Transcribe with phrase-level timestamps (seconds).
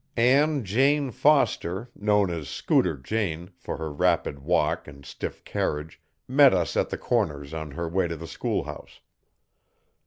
[0.17, 6.55] Ann Jane Foster, known as 'Scooter Jane', for her rapid walk and stiff carriage, met
[6.55, 9.01] us at the corners on her way to the schoolhouse.